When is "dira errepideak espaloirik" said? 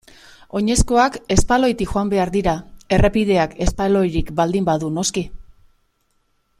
2.37-4.35